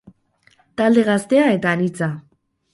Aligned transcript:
Talde 0.81 1.05
gaztea 1.11 1.53
eta 1.59 1.77
anitza. 1.77 2.11